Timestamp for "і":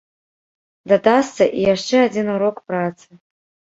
1.47-1.59